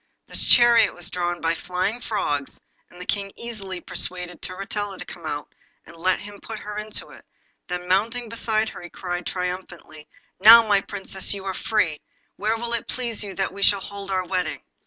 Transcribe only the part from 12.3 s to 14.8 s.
where will it please you that we shall hold our wedding?